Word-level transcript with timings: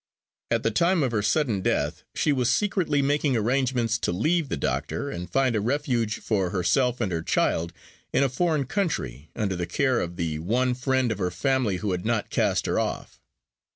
At 0.49 0.63
the 0.63 0.71
time 0.71 1.03
of 1.03 1.11
her 1.11 1.21
sudden 1.21 1.61
death, 1.61 2.01
she 2.15 2.31
was 2.33 2.51
secretly 2.51 3.03
making 3.03 3.37
arrangements 3.37 3.99
to 3.99 4.11
leave 4.11 4.49
the 4.49 4.57
doctor, 4.57 5.11
and 5.11 5.29
find 5.29 5.55
a 5.55 5.61
refuge 5.61 6.21
for 6.21 6.49
herself 6.49 6.99
and 6.99 7.11
her 7.11 7.21
child 7.21 7.71
in 8.11 8.23
a 8.23 8.27
foreign 8.27 8.65
country, 8.65 9.29
under 9.35 9.55
the 9.55 9.67
care 9.67 10.01
of 10.01 10.15
the 10.15 10.39
one 10.39 10.73
friend 10.73 11.11
of 11.11 11.19
her 11.19 11.29
family 11.29 11.75
who 11.77 11.91
had 11.91 12.03
not 12.03 12.31
cast 12.31 12.65
her 12.65 12.79
off. 12.79 13.21